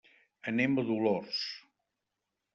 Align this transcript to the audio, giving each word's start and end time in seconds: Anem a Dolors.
Anem 0.51 0.77
a 0.77 0.85
Dolors. 0.87 1.43